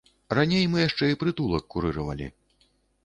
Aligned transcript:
Раней 0.37 0.63
мы 0.71 0.77
яшчэ 0.87 1.09
і 1.11 1.19
прытулак 1.25 1.63
курыравалі. 1.75 2.33